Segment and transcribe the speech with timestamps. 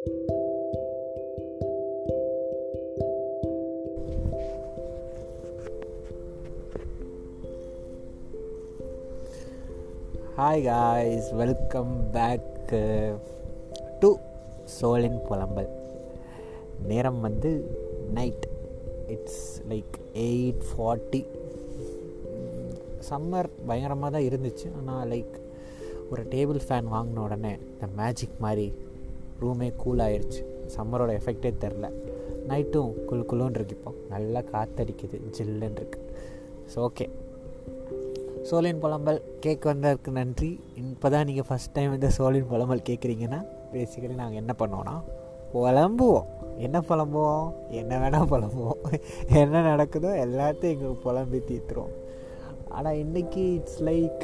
[0.00, 0.14] Hi
[10.64, 12.74] guys welcome back
[14.00, 14.16] to
[14.80, 15.68] சோலின் புலம்பல்
[16.86, 17.78] நேரம் வந்து
[18.14, 18.48] night
[19.06, 21.26] it's like eight forty
[23.10, 24.76] summer பயங்கரமாக தான் இருந்துச்சு.
[24.76, 25.40] ஆனால் லைக்
[26.10, 28.72] ஒரு டேபிள் ஃபேன் வாங்கின உடனே இந்த மேஜிக் மாதிரி
[29.42, 30.42] ரூமே கூல் ஆயிடுச்சு
[30.76, 31.86] சம்மரோட எஃபெக்டே தெரில.
[32.48, 33.92] நைட்டும் குழு குழுன்னு இருக்கு இப்போ.
[34.08, 36.06] நல்லா காற்றடிக்குது ஜில்லுன்னு இருக்குது
[36.72, 37.06] ஸோ ஓகே
[38.50, 40.60] சோழின் புலம்பல் கேக் வந்ததற்கு நன்றி.
[40.76, 43.40] இப்போ தான் நீங்கள் ஃபஸ்ட் டைம் வந்து சோழின் புலம்பல் கேட்குறீங்கன்னா
[43.72, 44.94] பேசிக்கலி நாங்கள் என்ன பண்ணுவோன்னா
[45.52, 46.28] புலம்புவோம்.
[46.56, 47.46] என்ன புலம்புவோம்?
[47.80, 48.80] என்ன வேணால் புலம்புவோம்.
[49.42, 51.94] என்ன நடக்குதோ எல்லாத்தையும் எங்களுக்கு புலம்பி தீர்த்துருவோம்
[52.68, 54.20] ஆனால் இன்றைக்கி it's like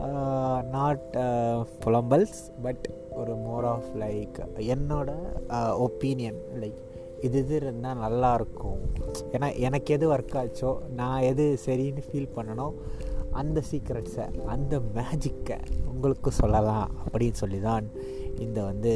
[0.00, 4.36] Uh, not uh, புலம்பல்ஸ் பட் ஒரு மோர் ஆஃப் லைக்
[4.66, 5.10] என்னோட
[5.48, 6.78] uh, ஒப்பீனியன் லைக்
[7.20, 8.80] இது இது இருந்தால் நல்லாயிருக்கும்
[9.32, 12.76] ஏன்னா எனக்கு எது ஒர்க் ஆச்சோ நான் எது சரின்னு ஃபீல் பண்ணணும்
[13.32, 17.88] அந்த சீக்ரெட்ஸை அந்த மேஜிக்கை உங்களுக்கு சொல்லலாம் அப்படின்னு சொல்லி தான்
[18.38, 18.94] இந்த வந்து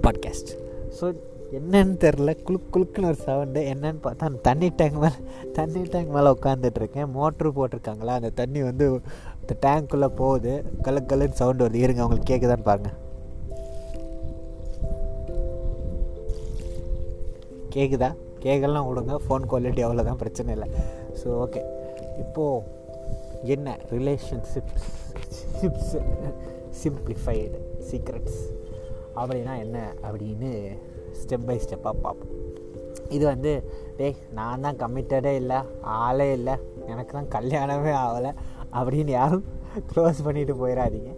[0.00, 0.52] பாட்காஸ்ட்
[1.00, 1.06] ஸோ
[1.52, 5.18] என்னன்னு தெரில குளுக் குளுக்குன்னு ஒரு சவுண்டு என்னன்னு பார்த்தா தண்ணி டேங்க் மேலே
[5.52, 8.14] தண்ணி டேங்க் மேலே உட்காந்துட்ருக்கேன் மோட்ரு போட்டிருக்காங்களா?
[8.14, 8.86] அந்த தண்ணி வந்து
[9.44, 10.52] இந்த டேங்க்குள்ளே போகுது.
[10.84, 11.80] கலு கலன்னு சவுண்டு வருது.
[11.84, 12.98] இருங்க அவங்களுக்கு கேட்குதான்னு பாருங்கள்
[17.74, 18.08] கேட்குதா
[18.44, 19.14] கேட்கலாம் விடுங்க.
[19.24, 20.68] ஃபோன் குவாலிட்டி அவ்வளோதான் பிரச்சனை இல்லை.
[21.20, 21.60] ஸோ ஓகே
[22.22, 22.72] இப்போது
[23.54, 23.76] என்ன?
[23.94, 24.86] ரிலேஷன்ஷிப்ஸ்
[25.60, 25.94] சிப்ஸ்
[26.82, 28.40] சிம்பிளிஃபைடு சீக்ரெட்ஸ்
[29.18, 29.78] அப்படின்னா என்ன?
[30.06, 30.50] அப்படின்னு
[31.20, 32.32] ஸ்டெப் பை ஸ்டெப்பாக பார்ப்போம்.
[33.16, 33.52] இது வந்து
[33.98, 35.58] டேய் நான் தான் கம்மிட்டடே இல்லை
[36.00, 36.54] ஆளே இல்லை.
[36.92, 38.32] எனக்கு தான் கல்யாணமே ஆகலை.
[38.78, 39.44] அப்படின்னு யாரும்
[39.90, 41.10] க்ளோஸ் பண்ணிட்டு போயிடாதீங்க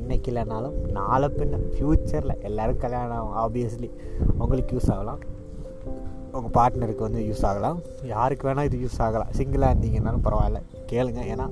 [0.00, 3.90] இன்றைக்கி இல்லைனாலும் நாளை பின்ன ஃப்யூச்சரில் எல்லோரும் கல்யாணம் ஆகும் ஆப்வியஸ்லி
[4.42, 5.20] உங்களுக்கு யூஸ் ஆகலாம்.
[6.36, 7.78] உங்கள் பார்ட்னருக்கு வந்து யூஸ் ஆகலாம்.
[8.14, 9.30] யாருக்கு வேணால் இது யூஸ் ஆகலாம்.
[9.38, 10.60] சிங்கிளாக இருந்தீங்கன்னாலும் பரவாயில்ல.
[10.92, 11.22] கேளுங்க.
[11.34, 11.46] ஏன்னா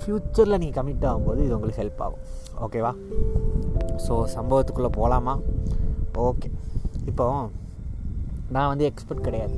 [0.00, 2.22] ஃப்யூச்சரில் நீங்கள் கமிட் ஆகும்போது இது உங்களுக்கு ஹெல்ப் ஆகும்.
[2.64, 2.92] ஓகேவா
[4.06, 5.34] ஸோ சம்பவத்துக்குள்ளே போகலாமா
[6.26, 6.48] ஓகே
[7.10, 7.26] இப்போ
[8.54, 9.54] நான் வந்து எக்ஸ்பர்ட் கிடையாது.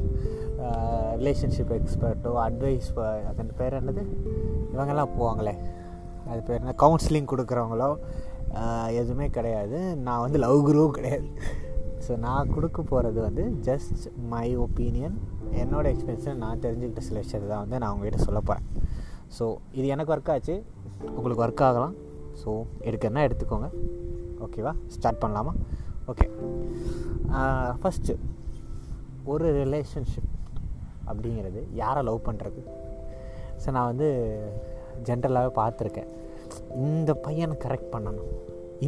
[1.20, 2.88] ரிலேஷன்ஷிப் எக்ஸ்பர்ட்டோ அட்வைஸ்
[3.30, 4.02] அதன் பேர் என்னது?
[4.74, 5.54] இவங்கெல்லாம் போவாங்களே.
[6.30, 6.74] அது பேர் என்ன?
[6.84, 7.90] கவுன்சிலிங் கொடுக்குறவங்களோ
[9.00, 9.78] எதுவுமே கிடையாது.
[10.06, 11.28] நான் வந்து லவ் குருவும் கிடையாது.
[12.06, 15.16] ஸோ நான் கொடுக்க போகிறது வந்து ஜஸ்ட் மை ஒப்பீனியன்
[15.62, 18.66] என்னோடய எக்ஸ்பீரியன்ஸில் நான் தெரிஞ்சுக்கிட்ட சில விஷயத்தை தான் வந்து நான் உங்ககிட்ட சொல்ல போகிறேன்
[19.36, 19.44] ஸோ
[19.78, 20.56] இது எனக்கு ஒர்க் ஆச்சு.
[21.16, 21.94] உங்களுக்கு ஒர்க் ஆகலாம்.
[22.42, 22.50] ஸோ
[22.88, 23.68] எடுக்கன்னா எடுத்துக்கோங்க.
[24.44, 25.54] ஓகேவா ஸ்டார்ட் பண்ணலாமா?
[26.12, 26.26] ஓகே
[27.82, 28.14] ஃபஸ்ட்டு
[29.32, 30.30] ஒரு ரிலேஷன்ஷிப்
[31.10, 32.62] அப்படிங்கிறது யாரை லவ் பண்ணுறது
[33.62, 34.08] ஸோ நான் வந்து
[35.08, 36.10] ஜென்ரலாகவே பார்த்துருக்கேன்.
[36.86, 38.32] இந்த பையனை கரெக்ட் பண்ணணும்.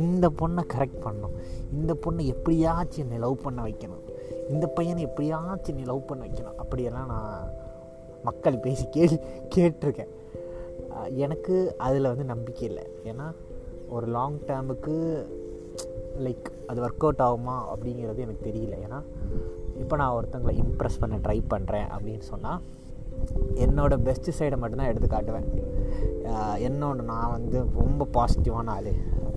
[0.01, 1.35] இந்த பொண்ணை கரெக்ட் பண்ணணும்.
[1.77, 4.05] இந்த பொண்ணை எப்படியாச்சும் என்னை லவ் பண்ண வைக்கணும்.
[4.53, 6.59] இந்த பையனை எப்படியாச்சும் நீ லவ் பண்ண வைக்கணும்.
[6.63, 7.51] அப்படியெல்லாம் நான்
[8.29, 9.05] மக்கள் பேசி கே
[9.55, 10.13] கேட்டிருக்கேன்.
[11.25, 11.55] எனக்கு
[11.87, 12.85] அதில் வந்து நம்பிக்கை இல்லை.
[13.11, 13.27] ஏன்னா
[13.97, 14.95] ஒரு லாங் டேர்முக்கு
[16.27, 18.77] லைக் அது ஒர்க் அவுட் ஆகுமா அப்படிங்கிறது எனக்கு தெரியல.
[18.87, 18.99] ஏன்னா
[19.83, 22.61] இப்போ நான் ஒருத்தங்களை இம்ப்ரெஸ் பண்ண ட்ரை பண்ணுறேன் அப்படின்னு சொன்னால்
[23.65, 25.47] என்னோடய பெஸ்ட்டு சைடை மட்டும்தான் எடுத்து காட்டுவேன்.
[26.69, 28.93] என்னோட நான் வந்து ரொம்ப பாசிட்டிவான ஆள்.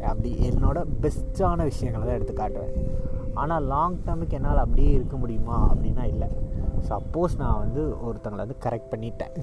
[0.10, 2.76] அப்படி என்னோட பெஸ்ட்டான விஷயங்களை தான் எடுத்து காட்டுவேன்.
[3.42, 6.30] ஆனால் லாங் டேர்முக்கு என்னால் அப்படியே இருக்க முடியுமா அப்படின்னா இல்லை.
[6.90, 9.34] சப்போஸ் நான் வந்து ஒருத்தங்களை வந்து கரெக்ட் பண்ணிட்டேன்.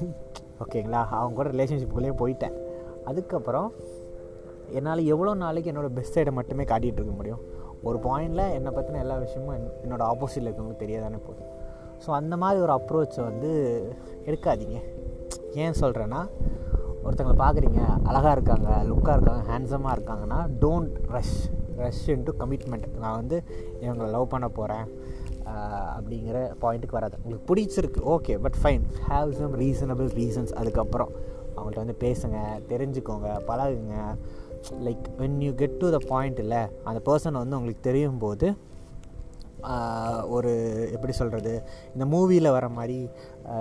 [0.65, 2.57] ஓகேங்களா அவங்க கூட ரிலேஷன்ஷிப்புக்குள்ளேயே போயிட்டேன்.
[3.11, 3.69] அதுக்கப்புறம்
[4.78, 7.43] என்னால் எவ்வளோ நாளைக்கு என்னோடய பெஸ்ட் சைடை மட்டுமே காட்டிகிட்டு இருக்க முடியும்?
[7.88, 11.52] ஒரு பாயிண்டில் என்னை பற்றின எல்லா விஷயமும் என்னோடய ஆப்போசிட்டில் இருக்கவங்களுக்கு தெரியாதானே போதும்
[12.04, 13.50] ஸோ அந்த மாதிரி ஒரு அப்ரோச்சை வந்து
[14.28, 14.78] எடுக்காதீங்க.
[15.64, 16.22] ஏன் சொல்கிறேன்னா
[17.04, 21.38] ஒருத்தங்களை பார்க்குறீங்க அழகாக இருக்காங்க லுக்காக இருக்காங்க ஹேண்ட்ஸமாக இருக்காங்கன்னா don't rush
[21.82, 23.36] rush into commitment நான் வந்து
[23.82, 24.86] இவங்களை லவ் பண்ண போகிறேன்
[25.97, 27.16] அப்படிங்கிற பாயிண்ட்டுக்கு வராது.
[27.22, 31.12] உங்களுக்கு பிடிச்சிருக்கு okay but fine have some reasonable reasons அதுக்கப்புறம்
[31.56, 32.38] அவங்கள்ட்ட வந்து பேசுங்க
[32.72, 33.97] தெரிஞ்சுக்கோங்க பழகுங்க.
[34.87, 38.48] Like when you get to the point இல்லை அந்த பர்சன் வந்து உங்களுக்கு தெரியும் போது
[40.28, 40.51] ஒரு
[40.92, 41.53] எப்படி சொல்கிறது
[41.95, 42.98] இந்த மூவியில் வர மாதிரி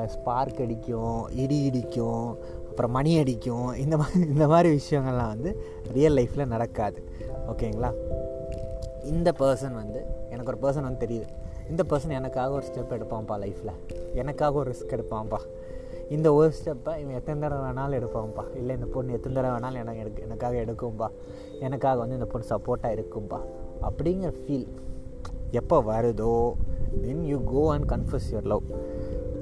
[0.05, 2.27] ஸ்பார்க் அடிக்கும் இடி இடிக்கும்
[2.69, 5.51] அப்புறம் மணி அடிக்கும் இந்த மாதிரி இந்த மாதிரி விஷயங்கள்லாம் வந்து
[5.93, 6.99] ரியல் லைஃப்பில் நடக்காது.
[7.51, 7.91] ஓகேங்களா
[9.03, 9.99] இந்த பர்சன் வந்து
[10.29, 11.27] எனக்கு ஒரு பர்சன் வந்து தெரியுது.
[11.69, 13.73] இந்த பர்சன் எனக்காக ஒரு ஸ்டெப் எடுப்பான்ப்பா லைஃப்பில்
[14.13, 15.39] எனக்காக ஒரு ரிஸ்க் எடுப்பான்ப்பா.
[16.09, 18.43] இந்த ஒரு ஸ்டெப்பை இவன் எத்தனை தடவை வேணாலும் எடுப்பான்ப்பா.
[18.55, 21.07] இல்லை இந்த பொண்ணு எத்தனை தடவை வேணாலும் எனக்கு எடுக்க எனக்காக எடுக்கும்பா.
[21.59, 23.39] எனக்காக வந்து இந்த பொண்ணு சப்போர்ட்டாக இருக்கும்பா.
[23.81, 24.67] அப்படிங்கிற ஃபீல்
[25.51, 26.53] எப்போ வருதோ
[27.01, 28.63] then you go and confess your love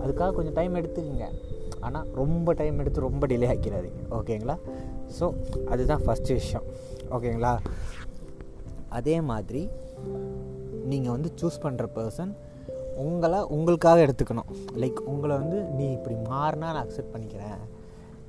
[0.03, 1.27] அதுக்காக கொஞ்சம் டைம் எடுத்துக்கோங்க.
[1.79, 4.01] ஆனால் ரொம்ப டைம் எடுத்து ரொம்ப டிலே ஆக்கிடாதீங்க.
[4.11, 4.55] ஓகேங்களா?
[5.19, 5.33] ஸோ
[5.67, 6.63] அதுதான் ஃபஸ்ட்டு விஷயம்.
[7.09, 7.57] ஓகேங்களா?
[8.89, 9.69] அதே மாதிரி
[10.85, 12.33] நீங்கள் வந்து சூஸ் பண்ணுற பர்சன்
[13.05, 14.49] உங்களை உங்களுக்காக எடுத்துக்கணும்.
[14.81, 17.61] லைக் உங்களை வந்து நீ இப்படி மாறினா நான் அக்செப்ட் பண்ணிக்கிறேன்.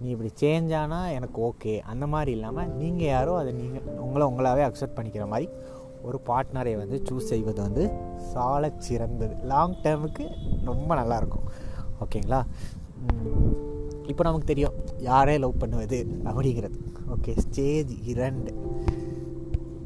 [0.01, 4.65] நீ இப்படி சேஞ்ச் ஆனால் எனக்கு ஓகே அந்த மாதிரி இல்லாமல் நீங்கள் யாரோ அதை நீங்கள் உங்களை உங்களாகவே
[4.69, 5.49] அக்செப்ட் பண்ணிக்கிற மாதிரி
[6.09, 7.85] ஒரு பார்ட்னரை வந்து சூஸ் செய்வது வந்து
[8.33, 9.35] சால சிறந்தது.
[9.53, 10.25] லாங் டேர்முக்கு
[10.71, 11.47] ரொம்ப நல்லாயிருக்கும்.
[12.05, 12.41] ஓகேங்களா
[14.11, 14.75] இப்போ நமக்கு தெரியும்
[15.11, 16.79] யாரே லவ் பண்ணுவது அப்படிங்கிறது.
[17.15, 18.53] ஓகே ஸ்டேஜ் இரண்டு.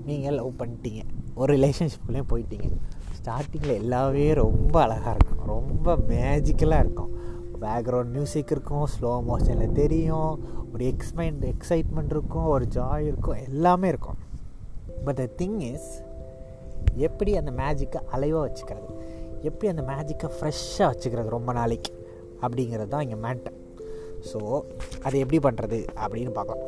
[0.09, 1.03] நீங்கள் லவ் பண்ணிட்டீங்க.
[1.41, 2.69] ஒரு ரிலேஷன்ஷிப்லேயும் போயிட்டீங்க.
[3.19, 5.43] ஸ்டார்டிங்கில் எல்லாமே ரொம்ப அழகாக இருக்கும்.
[5.55, 7.13] ரொம்ப மேஜிக்கலாக இருக்கும்.
[7.65, 10.33] பேக்ரவுண்ட் மியூசிக் இருக்கும் ஸ்லோ மோஷனில் தெரியும்.
[10.73, 13.39] ஒரு எக்ஸ்மைண்ட் எக்ஸைட்மெண்ட் இருக்கும் ஒரு ஜாய் இருக்கும்.
[13.49, 14.19] எல்லாமே இருக்கும்.
[15.07, 15.91] பட் த திங் இஸ்
[17.07, 18.91] எப்படி அந்த மேஜிக்கை அலைவாக வச்சுக்கிறது?
[19.49, 21.93] எப்படி அந்த மேஜிக்கை ஃப்ரெஷ்ஷாக வச்சுக்கிறது ரொம்ப நாளைக்கு?
[22.45, 23.57] அப்படிங்கிறது தான் இங்கே மேட்டர்
[24.29, 24.39] ஸோ
[25.07, 26.65] அது எப்படி பண்ணுறது அப்படின்னு பார்க்கலாம்.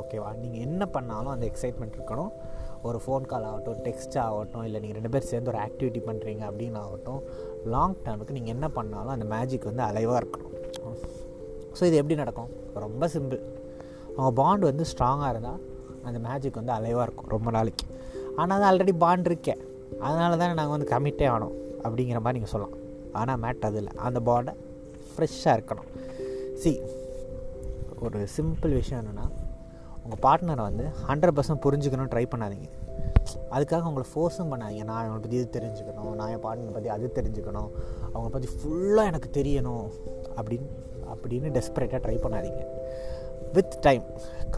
[0.00, 2.32] ஓகேவா நீங்கள் என்ன பண்ணாலும் அந்த எக்ஸைட்மெண்ட் இருக்கணும்.
[2.88, 6.78] ஒரு ஃபோன் கால் ஆகட்டும் டெக்ஸ்ட் ஆகட்டும் இல்லை நீங்கள் ரெண்டு பேர் சேர்ந்து ஒரு ஆக்டிவிட்டி பண்ணுறீங்க அப்படின்னு
[6.84, 7.20] ஆகட்டும்
[7.74, 10.54] லாங் டேர்முக்கு நீங்கள் என்ன பண்ணாலும் அந்த மேஜிக் வந்து அலைவாக இருக்கணும்.
[11.78, 12.50] ஸோ இது எப்படி நடக்கும்?
[12.84, 13.40] ரொம்ப சிம்பிள்
[14.16, 15.60] அவங்க பாண்ட் வந்து ஸ்ட்ராங்காக இருந்தால்
[16.08, 17.86] அந்த மேஜிக் வந்து அலைவாக இருக்கும் ரொம்ப நாளைக்கு.
[18.40, 19.60] ஆனால் அது ஆல்ரெடி பாண்ட் இருக்கேன்
[20.06, 21.54] அதனால தானே நாங்கள் வந்து கமிட்டே ஆனோம்
[21.84, 22.76] அப்படிங்கிற மாதிரி நீங்கள் சொல்லலாம்.
[23.20, 23.92] ஆனால் மேட் அது இல்லை.
[24.06, 24.54] அந்த பாண்டை
[25.12, 25.88] ஃப்ரெஷ்ஷாக இருக்கணும்.
[26.62, 26.72] சி
[28.06, 29.26] ஒரு சிம்பிள் விஷயம் என்னென்னா
[30.10, 32.68] உங்கள் பார்ட்னரை வந்து ஹண்ட்ரட் பர்சன்ட் புரிஞ்சுக்கணும் ட்ரை பண்ணாதீங்க.
[33.54, 34.84] அதுக்காக அவங்கள ஃபோர்ஸும் பண்ணாதீங்க.
[34.88, 36.14] நான் அவங்களை பற்றி இது தெரிஞ்சுக்கணும்.
[36.20, 37.68] நான் என் பார்ட்னரை பற்றி அது தெரிஞ்சுக்கணும்.
[38.12, 39.86] அவங்க பற்றி ஃபுல்லாக எனக்கு தெரியணும்.
[40.38, 40.66] அப்படின்னு
[41.12, 42.64] அப்படின்னு டெஸ்பரேட்டாக ட்ரை பண்ணாதீங்க.
[43.54, 44.04] வித் டைம்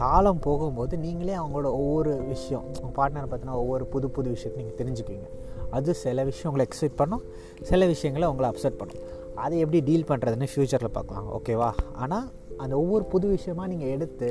[0.01, 5.29] காலம் போகும்போது நீங்களே அவங்களோட ஒவ்வொரு விஷயம் உங்கள் பார்ட்னரை பார்த்தினா ஒவ்வொரு புது புது விஷயத்தை நீங்கள் தெரிஞ்சுக்குவீங்க.
[5.77, 7.23] அது சில விஷயம் உங்களை எக்ஸைட் பண்ணும்.
[7.69, 9.01] சில விஷயங்களை உங்களை அப்செட் பண்ணும்.
[9.45, 11.29] அதை எப்படி டீல் பண்ணுறதுன்னு ஃப்யூச்சரில் பார்க்கலாம்.
[11.37, 11.71] ஓகேவா
[12.03, 12.27] ஆனால்
[12.57, 14.29] அந்த ஒவ்வொரு புது விஷயமாக நீங்கள் எடுத்து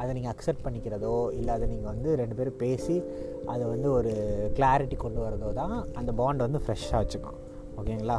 [0.00, 2.96] அதை நீங்கள் அக்செப்ட் பண்ணிக்கிறதோ இல்லை அதை நீங்கள் வந்து ரெண்டு பேரும் பேசி
[3.52, 4.12] அதை வந்து ஒரு
[4.56, 7.38] கிளாரிட்டி கொண்டு வரதோ தான் அந்த பாண்ட் வந்து ஃப்ரெஷ்ஷாக வச்சுக்கும்.
[7.80, 8.18] ஓகேங்களா?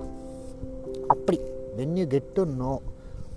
[1.14, 1.40] அப்படி.
[1.80, 2.74] When you get to know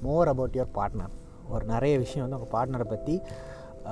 [0.07, 1.13] more about your partner
[1.55, 3.15] ஒரு நிறைய விஷயம் வந்து உங்கள் பார்ட்னரை பற்றி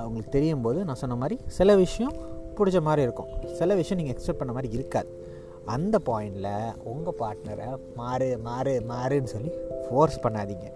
[0.05, 2.15] உங்களுக்கு தெரியும் போது நான் சொன்ன மாதிரி சில விஷயம்
[2.57, 3.29] பிடிச்ச மாதிரி இருக்கும்.
[3.59, 5.09] சில விஷயம் நீங்கள் எக்ஸ்பெக்ட் பண்ண மாதிரி இருக்காது.
[5.75, 6.49] அந்த பாயிண்டில்
[6.91, 7.67] உங்கள் பார்ட்னரை
[7.99, 9.51] மாறு மாறு மாறுன்னு சொல்லி
[9.85, 10.67] ஃபோர்ஸ் பண்ணாதீங்க.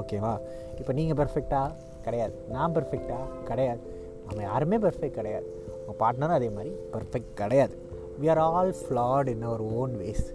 [0.00, 0.34] ஓகேவா?
[0.80, 1.68] இப்போ நீங்கள் பர்ஃபெக்டாக
[2.06, 2.34] கிடையாது.
[2.54, 3.82] நான் பெர்ஃபெக்டாக கிடையாது.
[4.26, 5.46] நம்ம யாருமே பெர்ஃபெக்ட் கிடையாது.
[5.80, 7.74] உங்கள் பார்ட்னரும் அதே மாதிரி பர்ஃபெக்ட் கிடையாது.
[8.20, 10.26] We are all flawed in our own ways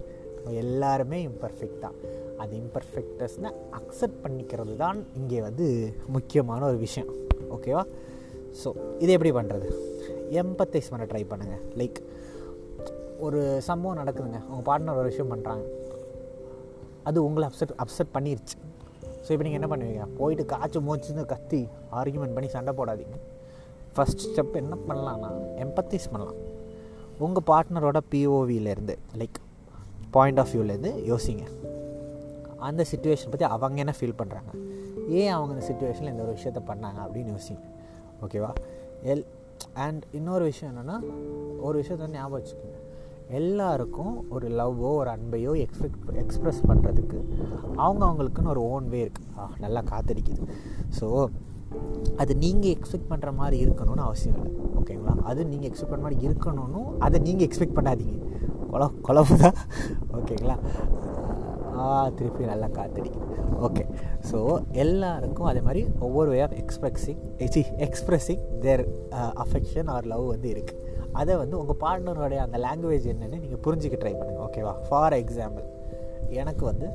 [0.64, 1.98] எல்லாருமே இம்பர்ஃபெக்ட் தான்.
[2.42, 3.50] அது இம்பர்ஃபெக்டஸ்னை
[3.80, 5.66] அக்செப்ட் பண்ணிக்கிறது தான் இங்கே வந்து
[6.16, 7.10] முக்கியமான ஒரு விஷயம்.
[7.56, 7.84] ஓகேவா
[8.62, 8.70] ஸோ
[9.04, 9.68] இது எப்படி பண்ணுறது
[10.42, 12.00] எம்பத்தைஸ் பண்ண ட்ரை பண்ணுங்கள் லைக்
[13.26, 14.40] ஒரு சம்பவம் நடக்குதுங்க.
[14.52, 15.66] உங்கள் பார்ட்னர் ஒரு விஷயம் பண்ணுறாங்க
[17.10, 18.58] அது உங்களை அப்செட் அப்செட் பண்ணிருச்சு.
[19.24, 20.06] ஸோ இப்போ நீங்கள் என்ன பண்ணுவீங்க?
[20.20, 21.62] போயிட்டு காய்ச்சி மூச்சுன்னு கத்தி
[22.00, 23.18] ஆர்கியூமெண்ட் பண்ணி சண்டை போடாதீங்க.
[23.96, 25.30] ஃபஸ்ட் ஸ்டெப் என்ன பண்ணலான்னா
[25.66, 26.40] எம்பத்தைஸ் பண்ணலாம்.
[27.26, 29.38] உங்கள் பார்ட்னரோட பிஓவிலேருந்து லைக்
[30.16, 31.46] பாயிண்ட் ஆஃப் வியூலேருந்து யோசிங்க.
[32.68, 34.52] அந்த சுச்சுவேஷன் பற்றி அவங்க என்ன ஃபீல் பண்ணுறாங்க
[35.20, 37.64] ஏன் அவங்க இந்த சுச்சுவேஷனில் இந்த ஒரு விஷயத்த பண்ணாங்க அப்படின்னு யோசிங்க.
[38.26, 38.52] ஓகேவா
[39.12, 39.26] எல்
[39.86, 40.98] அண்ட் இன்னொரு விஷயம் என்னென்னா
[41.68, 42.80] ஒரு விஷயத்த ஞாபகம் வச்சுக்கோங்க.
[43.40, 47.20] எல்லாருக்கும் ஒரு லவ்வோ ஒரு அன்பையோ எக்ஸ்பெக்ட் எக்ஸ்ப்ரெஸ் பண்ணுறதுக்கு
[47.76, 50.44] அவங்க அவங்களுக்குன்னு ஒரு ஓன் வே இருக்குது நல்லா காத்தடிக்குது.
[51.00, 51.08] ஸோ
[52.22, 54.52] அது நீங்கள் எக்ஸ்பெக்ட் பண்ணுற மாதிரி இருக்கணும்னு அவசியம் இல்லை.
[54.80, 55.16] ஓகேங்களா?
[55.30, 58.18] அது நீங்கள் எக்ஸ்பெக்ட் பண்ணுற மாதிரி இருக்கணும்னு அதை நீங்கள் எக்ஸ்பெக்ட் பண்ணாதீங்க.
[58.72, 59.52] கொல குழம்பு
[60.20, 60.56] ஓகேங்களா?
[61.78, 61.86] ஆ
[62.18, 63.26] திருப்பி நல்லா காத்தடிக்குது.
[63.68, 63.84] ஓகே
[64.30, 64.38] ஸோ
[64.84, 67.22] எல்லாருக்கும் அதே மாதிரி ஒவ்வொரு way of expressing
[67.56, 68.84] C expressing their
[69.46, 70.84] affection or love வந்து இருக்குது
[71.20, 75.68] அதை வந்து உங்கள் பார்ட்னருடைய அந்த லாங்குவேஜ் என்னென்னு நீங்கள் புரிஞ்சிக்க ட்ரை பண்ணுங்கள் ஓகேவா ஃபார் எக்ஸாம்பிள்
[76.42, 76.88] எனக்கு வந்து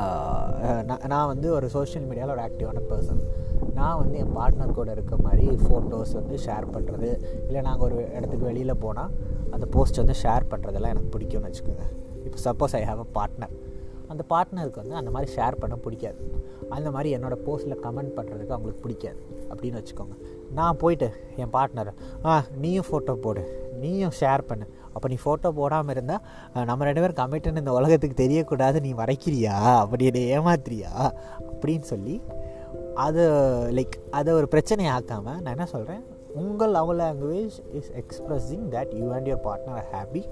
[0.00, 0.80] uh,
[1.12, 3.22] நான் வந்து ஒரு சோஷியல் மீடியாவில் ஒரு ஆக்டிவான பர்சன்
[3.78, 7.10] நான் வந்து என் பார்ட்னர் கூட இருக்க மாதிரி ஃபோட்டோஸ் வந்து ஷேர் பண்ணுறது
[7.46, 9.12] இல்லை நாங்கள் ஒரு இடத்துக்கு வெளியில் போனால்
[9.54, 11.86] அந்த போஸ்ட் வந்து ஷேர் பண்ணுறதெல்லாம் எனக்கு பிடிக்கும்னு வச்சுக்கோங்க.
[12.26, 13.54] இப்போ suppose I have a partner
[14.12, 16.18] அந்த பார்ட்னருக்கு வந்து அந்த மாதிரி ஷேர் பண்ண பிடிக்காது.
[16.76, 19.20] அந்த மாதிரி என்னோடய போஸ்ட்டில் கமெண்ட் பண்ணுறதுக்கு அவங்களுக்கு பிடிக்காது.
[19.50, 20.16] அப்படின்னு வச்சுக்கோங்க.
[20.58, 21.08] நான் போயிட்டு
[21.42, 21.90] என் பார்ட்னர்
[22.24, 23.42] ஆ நீயும் ஃபோட்டோ போடு.
[23.82, 24.66] நீயும் ஷேர் பண்ணு.
[24.94, 28.80] அப்போ நீ ஃபோட்டோ போடாமல் இருந்தால் நம்ம ரெண்டு பேரும் கமிட்டுன்னு இந்த உலகத்துக்கு தெரியக்கூடாது.
[28.86, 29.56] நீ வரைக்கிறியா?
[29.82, 30.92] அப்படி என்னை ஏமாத்துறியா?
[31.50, 32.16] அப்படின்னு சொல்லி
[33.06, 33.24] அது
[33.78, 36.04] லைக் அதை ஒரு பிரச்சனை ஆக்காமல் நான் என்ன சொல்கிறேன்
[36.42, 40.22] உங்கள் love language is expressing that you and your partner are happy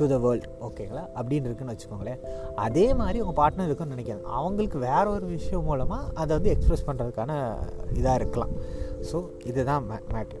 [0.00, 2.20] to the world ஓகேங்களா அப்படின்னு இருக்குன்னு வச்சுக்கோங்களேன்.
[2.66, 7.32] அதே மாதிரி உங்கள் பார்ட்னர் இருக்குன்னு நினைக்கிறேன் அவங்களுக்கு வேற ஒரு விஷயம் மூலமாக அதை வந்து எக்ஸ்ப்ரெஸ் பண்ணுறதுக்கான
[8.00, 8.54] இதாக இருக்கலாம்.
[9.10, 9.18] ஸோ
[9.50, 10.40] இதுதான் மே மேட்ரு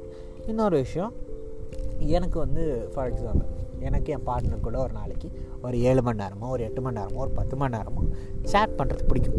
[0.50, 1.12] இன்னொரு விஷயம்
[2.16, 3.48] எனக்கு வந்து ஃபார் எக்ஸாம்பிள்
[3.88, 5.28] எனக்கு என் பார்ட்னர் கூட ஒரு நாளைக்கு
[5.62, 8.02] ஒரு ஏழு மணி நேரமோ ஒரு எட்டு மணி நேரமோ ஒரு பத்து மணி நேரமோ
[8.52, 9.38] சேட் பண்ணுறது பிடிக்கும்.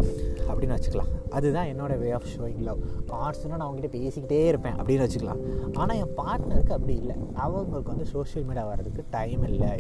[0.50, 1.12] அப்படின்னு வச்சுக்கலாம்.
[1.30, 2.80] அதுதான் என்னோடய வே ஆஃப் ஷோயிங் லவ்
[3.12, 5.42] கான்ஸ்டன்டாக நான் அவங்ககிட்ட பேசிக்கிட்டே இருப்பேன் அப்படின்னு வச்சுக்கலாம்.
[5.74, 7.16] ஆனால் என் பார்ட்னருக்கு அப்படி இல்லை.
[7.46, 9.72] அவங்களுக்கு வந்து சோஷியல் மீடியா வர்றதுக்கு டைம் இல்லை.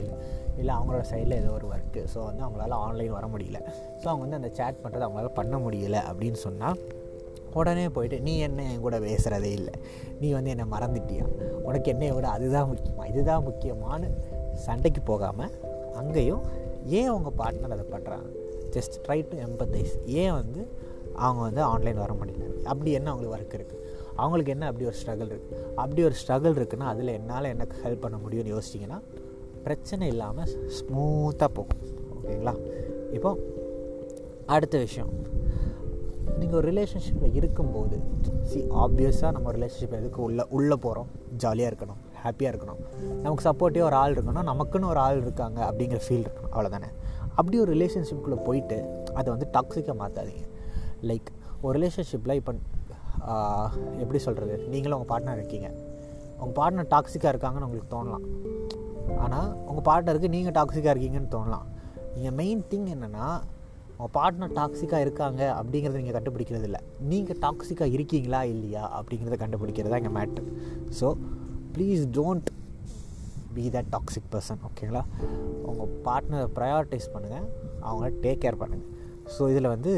[0.57, 3.59] இல்லை அவங்களோட சைடில் ஏதோ ஒரு ஒர்க்கு ஸோ வந்து அவங்களால ஆன்லைன் வர முடியல.
[4.01, 6.79] ஸோ அவங்க வந்து அந்த சேட் பண்ணுறது அவங்களால பண்ண முடியல அப்படின்னு சொன்னால்
[7.53, 9.73] உடனே போயிட்டு நீ என்ன என் கூட பேசுகிறதே இல்லை.
[10.19, 11.25] நீ வந்து என்னை மறந்துட்டியா?
[11.63, 13.05] உனக்கு என்னையை விட அதுதான் முக்கியமா?
[13.05, 14.07] இதுதான் முக்கியமானு
[14.53, 15.51] சண்டைக்கு போகாமல்
[15.93, 16.41] அங்கேயும்
[16.85, 18.29] ஏன் அவங்க பார்ட்னர் அதை பண்ணுறாங்க
[18.71, 22.63] ஜஸ்ட் ட்ரை டு எம்பத்தைஸ் ஏன் வந்து அவங்க வந்து ஆன்லைன் வர முடியல?
[22.63, 23.79] அப்படி என்ன அவங்களுக்கு ஒர்க் இருக்குது
[24.15, 28.17] அவங்களுக்கு என்ன அப்படி ஒரு ஸ்ட்ரகிள் இருக்குது அப்படி ஒரு ஸ்ட்ரகிள் இருக்குன்னா அதில் என்னால் எனக்கு ஹெல்ப் பண்ண
[28.17, 28.99] முடியும்னு யோசிச்சிங்கன்னா
[29.63, 31.81] பிரச்சனை இல்லாமல் ஸ்மூத்தாக போகும்.
[32.15, 32.53] ஓகேங்களா?
[33.13, 33.37] இப்போ
[34.45, 35.09] அடுத்த விஷயம்.
[36.39, 37.99] நீங்கள் ஒரு ரிலேஷன்ஷிப்பில் இருக்கும்போது
[38.43, 42.01] சி ஆப்வியஸாக நம்ம ரிலேஷன்ஷிப் எதுக்கு உள்ளே உள்ளே போகிறோம் ஜாலியாக இருக்கணும்.
[42.25, 42.81] ஹாப்பியாக இருக்கணும்.
[43.23, 44.47] நமக்கு சப்போர்ட்டிவாக ஒரு ஆள் இருக்கணும்.
[44.51, 46.53] நமக்குன்னு ஒரு ஆள் இருக்காங்க அப்படிங்கிற ஃபீல் இருக்கணும்.
[46.55, 46.89] அவ்வளோதானே
[47.39, 48.77] அப்படி ஒரு ரிலேஷன்ஷிப்புக்குள்ளே போயிட்டு
[49.19, 50.45] அதை வந்து டாக்ஸிக்காக மாற்றாதீங்க
[51.11, 51.29] லைக்
[51.65, 52.53] ஒரு ரிலேஷன்ஷிப்பில் இப்போ
[54.01, 55.67] எப்படி சொல்கிறது நீங்களும் உங்கள் பார்ட்னர் இருக்கீங்க.
[56.41, 58.25] உங்கள் பார்ட்னர் டாக்ஸிக்காக இருக்காங்கன்னு உங்களுக்கு தோணலாம்.
[59.23, 61.65] ஆனால் உங்கள் பார்ட்னருக்கு நீங்கள் டாக்ஸிக்காக இருக்கீங்கன்னு தோணலாம்.
[62.15, 63.27] நீங்கள் மெயின் திங் என்னென்னா
[63.97, 70.01] உங்கள் பார்ட்னர் டாக்ஸிக்காக இருக்காங்க அப்படிங்கிறத நீங்கள் கண்டுபிடிக்கிறது இல்லை நீங்கள் டாக்ஸிக்காக இருக்கீங்களா இல்லையா அப்படிங்கிறத கண்டுபிடிக்கிறது தான்
[70.03, 70.45] எங்கள் matter
[70.99, 71.09] so
[71.77, 72.49] please don't
[73.53, 75.03] be the toxic person ஓகேங்களா
[75.63, 77.47] உங்கள் பார்ட்னரை ப்ரையாரிட்டைஸ் பண்ணுங்கள்
[77.81, 78.89] அவங்கள டேக் கேர் பண்ணுங்கள்
[79.37, 79.91] ஸோ இதில் வந்து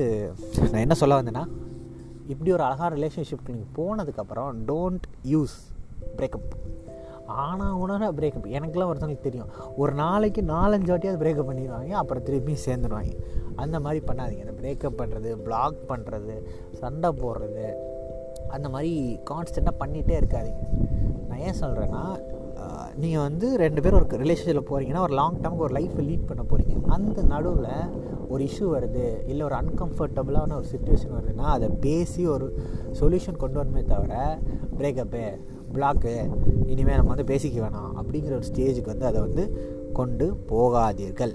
[0.72, 1.46] நான் என்ன சொல்ல வந்தேன்னா
[2.28, 5.56] இப்படி ஒரு அழகான ரிலேஷன்ஷிப்க்கு நீங்கள் போனதுக்கப்புறம் டோன்ட் யூஸ்
[6.18, 6.56] பிரேக்கப்
[7.26, 9.50] ஆனால் உணர பிரேக்கப் எனக்குலாம் ஒருத்தவங்களுக்கு தெரியும்.
[9.76, 13.14] ஒரு நாளைக்கு நாலஞ்சு வாட்டியாவது பிரேக்கப் பண்ணிடுவாங்க அப்புறம் திருப்பியும் சேர்ந்துடுவாங்க.
[13.56, 14.40] அந்த மாதிரி பண்ணாதீங்க.
[14.40, 16.36] அந்த பிரேக்கப் பண்ணுறது பிளாக் பண்ணுறது
[16.74, 17.66] சண்டை போடுறது
[18.56, 18.94] அந்த மாதிரி
[19.32, 20.64] கான்ஸ்டண்ட்டாக பண்ணிகிட்டே இருக்காதிங்க.
[21.28, 22.04] நான் ஏன் சொல்கிறேன்னா
[23.02, 26.76] நீங்கள் வந்து ரெண்டு பேரும் ஒரு ரிலேஷன்ஷிப்பில் போகிறீங்கன்னா ஒரு லாங் டேர்முக்கு ஒரு லைஃப்பை லீட் பண்ண போகிறீங்க
[26.96, 27.72] அந்த நடுவில்
[28.34, 32.46] ஒரு இஷ்யூ வருது இல்லை ஒரு அன்கம்ஃபர்டபுளான ஒரு சுச்சுவேஷன் வருதுன்னா அதை பேசி ஒரு
[33.00, 34.14] சொல்யூஷன் கொண்டு வரணுமே தவிர
[34.80, 35.24] பிரேக்கப்பு
[35.76, 36.14] பிளாக்கு
[36.72, 39.46] இனிமேல் நம்ம வந்து பேசிக்க வேணாம் அப்படிங்கிற ஒரு ஸ்டேஜுக்கு வந்து அதை வந்து
[40.00, 41.34] கொண்டு போகாதீர்கள்.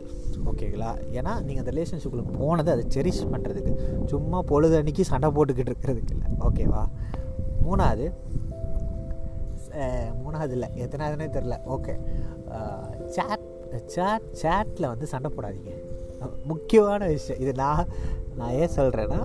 [0.51, 0.91] ஓகேங்களா?
[1.19, 3.73] ஏன்னா நீங்கள் அந்த ரிலேஷன்ஷிப்பில் போனது அதை செரிஷ் பண்ணுறதுக்கு
[4.13, 6.31] சும்மா பொழுது அன்றைக்கி சண்டை போட்டுக்கிட்டு இருக்கிறதுக்கு இல்லை.
[6.49, 6.85] ஓகேவா?
[7.67, 8.07] மூணாவது
[10.23, 10.69] மூணாவது இல்லை.
[10.85, 11.95] எத்தனாவதுனே தெரில ஓகே.
[13.17, 13.45] சேட்
[13.95, 15.73] சேட் சேட்டில் வந்து சண்டை போடாதீங்க.
[16.51, 17.41] முக்கியமான விஷயம்.
[17.45, 17.91] இது நான்
[18.39, 19.21] நான் ஏன் சொல்கிறேன்னா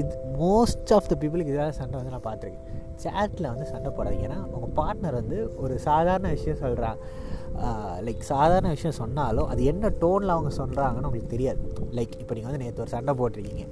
[0.00, 2.66] இது மோஸ்ட் ஆஃப் த பீப்புளுக்கு இதெல்லாம் சண்டை வந்து நான் பார்த்துருக்கேன்.
[3.04, 4.26] சேட்டில் வந்து சண்டை போடாதீங்க.
[4.28, 6.98] ஏன்னா உங்கள் பார்ட்னர் வந்து ஒரு சாதாரண விஷயம் சொல்கிறாங்க
[8.06, 11.60] லைக் சாதாரண விஷயம் சொன்னாலும் அது என்ன டோனில் அவங்க சொல்கிறாங்கன்னு உங்களுக்கு தெரியாது.
[11.98, 13.66] லைக் இப்போ நீங்கள் வந்து நேற்று ஒரு சண்டை போட்டிருக்கீங்க.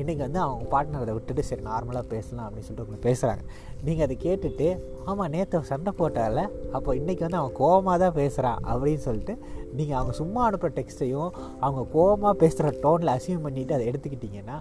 [0.00, 3.42] இன்றைக்கி வந்து அவங்க பார்ட்னரை அதை விட்டுட்டு சரி நார்மலாக பேசலாம் அப்படின்னு சொல்லிட்டு உங்களுக்கு பேசுகிறாங்க
[3.86, 4.68] நீங்கள் அதை கேட்டுட்டு
[5.10, 9.34] ஆமாம் நேற்று சண்டை போட்டால அப்போ இன்றைக்கி வந்து அவன் கோபமாக தான் பேசுகிறான் அப்படின்னு சொல்லிட்டு
[9.72, 14.58] நீங்கள் அவங்க சும்மா அனுப்புகிற டெக்ஸ்ட்டையும் அவங்க கோபமாக பேசுகிற டோனில் அசீவ் பண்ணிவிட்டு அதை எடுத்துக்கிட்டிங்கன்னா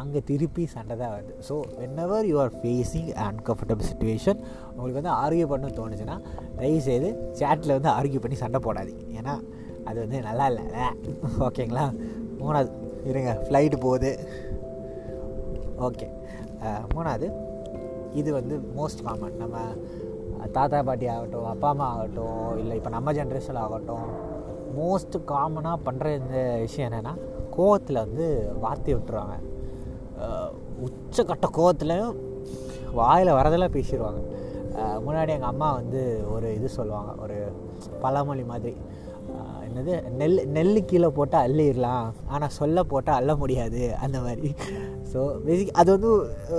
[0.00, 1.34] அங்கே திருப்பி சண்டை தான் வருது.
[1.48, 4.40] So when you are facing uncomfortable situation
[4.76, 6.16] உங்களுக்கு வந்து ஆர்கியூ பண்ண தோணுச்சுன்னா
[6.60, 9.04] தயவுசெய்து சேட்டில் வந்து ஆர்கியூ பண்ணி சண்டை போடாதீங்க.
[9.20, 9.34] ஏன்னா
[9.88, 10.64] அது வந்து நல்லா இல்லை.
[11.46, 11.86] ஓகேங்களா
[12.40, 12.70] மூணாவது
[13.10, 13.30] இருங்க.
[13.44, 14.12] ஃப்ளைட்டு போகுது.
[15.88, 16.08] ஓகே
[16.94, 17.28] மூணாவது
[18.20, 19.58] இது வந்து மோஸ்ட் காமன் நம்ம
[20.56, 24.08] தாத்தா பாட்டி ஆகட்டும் அப்பா அம்மா ஆகட்டும் இல்லை இப்போ நம்ம ஜென்ரேஷன் ஆகட்டும்
[24.78, 27.14] மோஸ்ட் காமனாக பண்ணுற இந்த விஷயம் என்னென்னா
[27.56, 28.26] கோவத்தில் வந்து
[28.64, 29.36] வார்த்தை விட்டுருவாங்க.
[30.86, 32.16] உச்சக்கட்ட கோவத்துலையும்
[33.00, 34.20] வாயில் வரதெல்லாம் பேசிடுவாங்க
[35.04, 36.00] முன்னாடி எங்கள் அம்மா வந்து
[36.34, 37.36] ஒரு இது சொல்லுவாங்க ஒரு
[38.02, 38.74] பழமொழி மாதிரி.
[39.66, 39.94] என்னது?
[40.20, 44.48] நெல் நெல் கீழே போட்டால் அள்ளிடலாம் ஆனால் சொல்ல போட்டால் அள்ள முடியாது அந்த மாதிரி.
[45.12, 46.10] ஸோ பேசிக் அது வந்து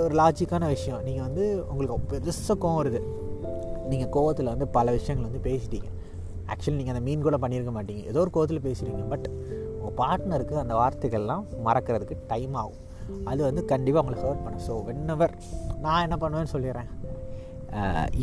[0.04, 1.02] ஒரு லாஜிக்கான விஷயம்.
[1.08, 3.02] நீங்கள் வந்து உங்களுக்கு பெருசாக கோவம் வருது.
[3.90, 5.90] நீங்கள் கோவத்தில் வந்து பல விஷயங்கள் வந்து பேசிட்டீங்க.
[6.52, 8.04] ஆக்சுவலி நீங்கள் அந்த மீன் கூட பண்ணியிருக்க மாட்டீங்க.
[8.12, 9.28] ஏதோ ஒரு கோவத்தில் பேசுகிறீங்க பட்
[9.76, 12.80] உங்கள் பார்ட்னருக்கு அந்த வார்த்தைகள்லாம் மறக்கிறதுக்கு டைம் ஆகும்.
[13.30, 14.64] அது வந்து கண்டிப்பாக அவங்களை ஹர்ட் பண்ணும்.
[14.68, 15.34] ஸோ வென்னவர்
[15.84, 16.90] நான் என்ன பண்ணுவேன்னு சொல்லிடுறேன்.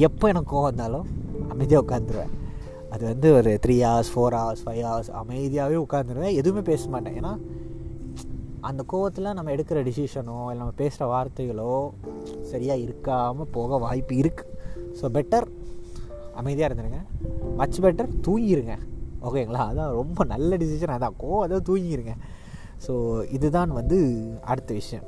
[0.07, 1.07] எப்போ எனக்கு கோவம் வந்தாலும்
[1.53, 2.33] அமைதியாக உட்காந்துருவேன்
[2.93, 7.17] அது வந்து ஒரு three hours four hours five hours அமைதியாகவே உட்காந்துருவேன் எதுவுமே பேச மாட்டேன்.
[7.19, 7.33] ஏன்னா
[8.69, 11.73] அந்த கோவத்தில் நம்ம எடுக்கிற டிசிஷனோ இல்லை நம்ம பேசுகிற வார்த்தைகளோ
[12.51, 14.49] சரியாக இருக்காமல் போக வாய்ப்பு இருக்குது
[14.99, 15.47] ஸோ பெட்டர்
[16.39, 16.99] அமைதியாக இருந்துருங்க.
[17.59, 18.75] மச் பெட்டர் தூங்கிடுங்க
[19.27, 22.13] ஓகேங்களா அதான் ரொம்ப நல்ல டிசிஷன் அதான் கோவம் அதாவது தூங்கிடுங்க
[22.85, 22.93] ஸோ
[23.37, 23.97] இதுதான் வந்து
[24.51, 25.07] அடுத்த விஷயம்.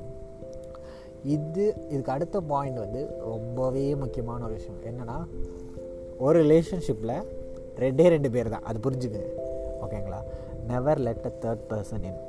[1.36, 3.01] இது இதுக்கு அடுத்த பாயிண்ட் வந்து
[3.32, 4.82] ரொம்பவே முக்கியமான ஒரு விஷயம்.
[4.89, 5.18] என்னென்னா
[6.25, 7.15] ஒரு ரிலேஷன்ஷிப்பில்
[7.84, 8.65] ரெண்டே ரெண்டு பேர் தான்.
[8.70, 9.32] அது புரிஞ்சுக்குங்க
[9.86, 10.20] ஓகேங்களா?
[10.68, 12.20] Never let a third person in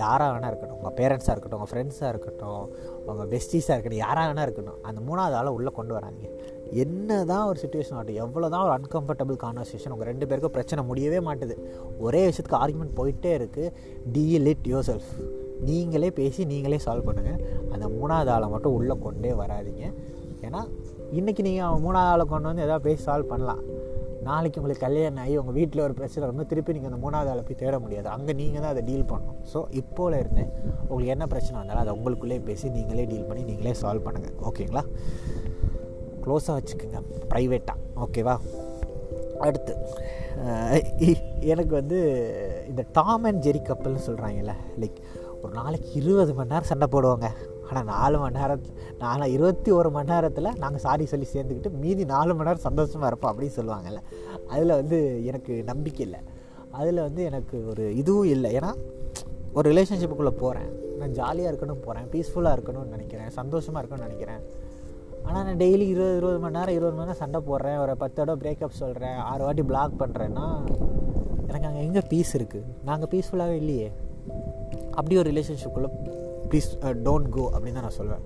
[0.00, 0.78] யாராக வேணா இருக்கட்டும்.
[0.82, 2.64] உங்கள் பேரண்ட்ஸாக இருக்கட்டும் உங்கள் ஃப்ரெண்ட்ஸாக இருக்கட்டும்
[3.06, 4.80] உங்கள் பெஸ்டீஸாக இருக்கட்டும் யாராக வேணா இருக்கட்டும்.
[4.82, 6.28] அந்த மூணாவது ஆளை உள்ளே கொண்டு வராங்க
[6.82, 11.18] என்ன தான் ஒரு சுச்சுவேஷன் ஆகட்டும் எவ்வளோ தான் ஒரு அன்கம்ஃபர்டபுள் கான்வர்சேஷன் உங்கள் ரெண்டு பேருக்கும் பிரச்சனை முடியவே
[11.28, 11.56] மாட்டுது.
[12.06, 13.72] ஒரே விஷயத்துக்கு ஆர்குமெண்ட் போயிட்டே இருக்குது
[14.14, 15.12] டீல் இட் யோர் செல்ஃப்
[15.68, 17.40] நீங்களே பேசி நீங்களே சால்வ் பண்ணுங்கள்
[17.72, 19.84] அந்த மூணாவது ஆளை மட்டும் உள்ளே கொண்டே வராதிங்க.
[20.46, 20.62] ஏன்னா
[21.18, 23.62] இன்றைக்கி நீங்கள் மூணாவது ஆளை கொண்டு வந்து எதாவது பேசி சால்வ் பண்ணலாம்.
[24.28, 27.60] நாளைக்கு உங்களுக்கு கல்யாணம் ஆகி உங்கள் வீட்டில் ஒரு பிரச்சனை வந்து திருப்பி நீங்கள் அந்த மூணாவது ஆளை போய்
[27.62, 28.08] தேட முடியாது.
[28.16, 29.38] அங்கே நீங்கள் தான் அதை டீல் பண்ணணும்.
[29.52, 30.44] ஸோ இப்போல இருந்து
[30.88, 34.84] உங்களுக்கு என்ன பிரச்சனை வந்தாலும் அதை உங்களுக்குள்ளே பேசி நீங்களே டீல் பண்ணி நீங்களே சால்வ் பண்ணுங்கள் ஓகேங்களா
[36.24, 37.00] க்ளோஸாக வச்சுக்கோங்க
[37.32, 38.36] ப்ரைவேட்டாக ஓகேவா
[39.46, 39.72] அடுத்து
[41.52, 41.98] எனக்கு வந்து
[42.70, 45.00] இந்த டாம் அண்ட் ஜெரி கப்பல்னு சொல்கிறாங்கல்ல லைக்
[45.42, 47.28] ஒரு நாளைக்கு இருபது மணி நேரம் சண்டை போடுவாங்க.
[47.68, 48.64] ஆனால் நாலு மணி நேரம்
[49.02, 53.32] நாலு இருபத்தி ஒரு மணி நேரத்தில் நாங்கள் சாரி சொல்லி சேர்ந்துக்கிட்டு மீதி நாலு மணி நேரம் சந்தோஷமாக இருப்போம்
[53.32, 54.00] அப்படின்னு சொல்லுவாங்கல்ல.
[54.52, 54.98] அதில் வந்து
[55.30, 56.20] எனக்கு நம்பிக்கை இல்லை.
[56.80, 58.50] அதில் வந்து எனக்கு ஒரு இதுவும் இல்லை.
[58.58, 58.72] ஏன்னா
[59.58, 64.42] ஒரு ரிலேஷன்ஷிப்புக்குள்ளே போகிறேன் நான் ஜாலியாக இருக்கணும் போகிறேன் பீஸ்ஃபுல்லாக இருக்கணும்னு நினைக்கிறேன் சந்தோஷமாக இருக்கணும்னு நினைக்கிறேன்.
[65.26, 67.78] ஆனால் நான் டெய்லி இருபது இருபது மணி நேரம் இருபது மணி நேரம் சண்டை போடுறேன்.
[67.82, 70.46] ஒரு பத்து தடவை பிரேக்கப் சொல்கிறேன் ஆறு வாட்டி பிளாக் பண்ணுறேன்னா
[71.48, 73.88] எனக்கு அங்கே எங்கே பீஸ் இருக்குது நாங்கள் பீஸ்ஃபுல்லாகவே இல்லையே.
[74.98, 75.90] அப்படி ஒரு ரிலேஷன்ஷிப்புக்குள்ளே
[76.50, 76.70] ப்ளீஸ்
[77.06, 78.24] டோன்ட் கோ அப்படின்னு தான் நான் சொல்வேன்.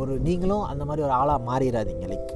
[0.00, 2.06] ஒரு நீங்களும் அந்த மாதிரி ஒரு ஆளாக மாறிடாதீங்க.
[2.12, 2.34] லைக்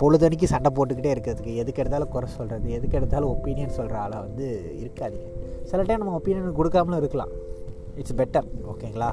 [0.00, 4.46] பொழுதனைக்கு சண்டை போட்டுக்கிட்டே இருக்கிறதுக்கு எதுக்கு எடுத்தாலும் குறை சொல்கிறது எதுக்கு எடுத்தாலும் ஒப்பீனியன் சொல்கிற ஆளாக வந்து
[4.82, 5.28] இருக்காதிங்க.
[5.70, 7.32] சில டைம் நம்ம ஒப்பீனியன் கொடுக்காமலும் இருக்கலாம்.
[8.00, 9.10] இட்ஸ் பெட்டர் ஓகேங்களா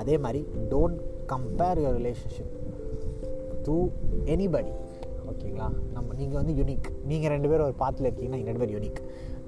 [0.00, 0.40] அதே மாதிரி
[0.72, 2.52] don't compare your relationship
[3.62, 3.88] to
[4.24, 4.72] anybody
[5.30, 9.00] ஓகேங்களா நம்ம நீங்கள் வந்து யூனிக் நீங்கள் ரெண்டு பேரும் ஒரு பாத்தில் இருக்கீங்கன்னா ரெண்டு பேர் யூனிக்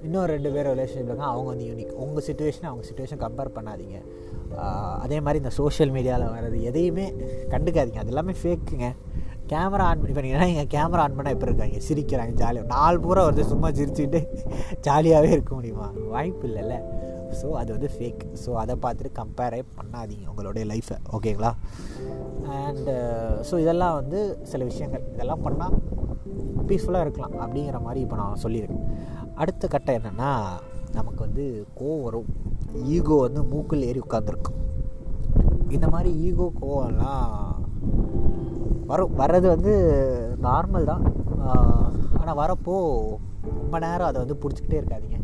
[0.03, 3.97] இன்னொரு ரெண்டு பேர் ரிலேஷன்ஷிப் இருக்காங்க அவங்க வந்து யூனிக் உங்கள் சுச்சுவேஷனை அவங்க சுச்சுவேஷன் கம்பேர் பண்ணாதீங்க.
[4.99, 7.13] அதே மாதிரி இந்த சோஷியல் மீடியாவில் வர்றது எதையுமே
[7.49, 7.99] கண்டுக்காதீங்க.
[7.99, 8.89] அது எல்லாமே ஃபேக்குங்க
[9.51, 11.77] கேமரா ஆன் பண்ணி பண்ணிங்கன்னா எங்கள் கேமரா ஆன் பண்ணால் எப்படி இருக்காங்க?
[11.89, 14.21] சிரிக்கிறாங்க ஜாலியாக நாலு பூரா வருது சும்மா சிரிச்சுட்டு
[14.87, 15.91] ஜாலியாகவே இருக்க முடியுமா?
[16.07, 16.77] வாய்ப்பு இல்லைல்ல.
[17.39, 21.51] ஸோ அது வந்து ஃபேக் ஸோ அதை பார்த்துட்டு கம்பேரே பண்ணாதீங்க உங்களுடைய லைஃப்பை ஓகேங்களா
[22.57, 22.95] அண்டு
[23.49, 24.19] ஸோ இதெல்லாம் வந்து
[24.51, 25.05] சில விஷயங்கள்.
[25.13, 25.77] இதெல்லாம் பண்ணால்
[26.69, 28.87] பீஸ்ஃபுல்லாக இருக்கலாம் அப்படிங்கிற மாதிரி இப்போ நான் சொல்லியிருக்கேன்.
[29.41, 30.31] அடுத்த கட்டம் என்னென்னா
[30.97, 31.45] நமக்கு வந்து
[31.79, 32.29] கோவம் வரும்.
[32.95, 34.57] ஈகோ வந்து மூக்கில் ஏறி உட்காந்துருக்கும்
[35.75, 37.31] இந்த மாதிரி ஈகோ கோவம்லாம்
[38.91, 39.73] வரும் வர்றது வந்து
[40.47, 41.03] நார்மல் தான்.
[42.19, 42.75] ஆனால் வரப்போ
[43.57, 45.19] ரொம்ப நேரம் அதை வந்து பிடிச்சிக்கிட்டே இருக்காதிங்க.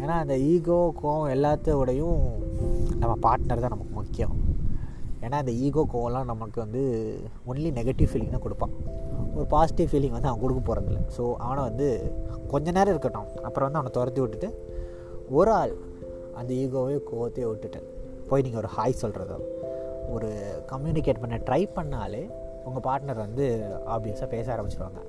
[0.00, 2.20] ஏன்னா அந்த ஈகோ கோவம் எல்லாத்தோடையும்
[3.00, 4.34] நம்ம பார்ட்னர் தான் நமக்கு முக்கியம்.
[5.24, 6.82] ஏன்னா அந்த ஈகோ கோவம்லாம் நமக்கு வந்து
[7.50, 8.74] ஒன்லி நெகட்டிவ் ஃபீலிங் தான் கொடுப்பான்.
[9.36, 11.86] ஒரு பாசிட்டிவ் ஃபீலிங் வந்து அவன் கொடுக்க போகிறதில்ல ஸோ அவனை வந்து
[12.52, 13.28] கொஞ்ச நேரம் இருக்கட்டும்.
[13.46, 14.50] அப்புறம் வந்து அவனை துரத்தி விட்டுட்டு
[15.38, 15.74] ஒரு ஆள்
[16.40, 17.80] அந்த ஈகோவே கோவத்தையே விட்டுட்டு
[18.28, 19.38] போய் நீங்கள் ஒரு ஹாய் சொல்கிறதோ
[20.14, 20.30] ஒரு
[20.72, 22.22] கம்யூனிகேட் பண்ண ட்ரை பண்ணாலே
[22.68, 23.46] உங்கள் பார்ட்னர் வந்து
[23.94, 25.00] ஆப்வியஸாக பேச ஆரம்பிச்சிருவாங்க.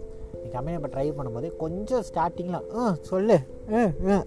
[0.43, 3.37] நீ கம்பெனி இப்போ ட்ரை பண்ணும்போது கொஞ்சம் ஸ்டார்டிங்கில் ஆ சொல்லு